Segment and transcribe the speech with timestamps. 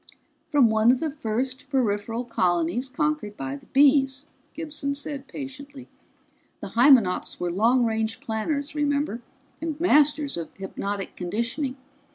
[0.47, 5.87] "From one of the first peripheral colonies conquered by the Bees," Gibson said patiently.
[6.59, 9.21] "The Hymenops were long range planners, remember,
[9.61, 11.77] and masters of hypnotic conditioning.